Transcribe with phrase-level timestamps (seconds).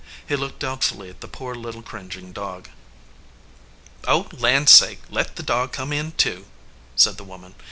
[0.27, 2.69] He looked doubtfully at the poor little cringing dog.
[4.07, 5.01] "Oh, land sake!
[5.11, 6.45] let the dog come in, too,"
[6.95, 7.53] said the woman.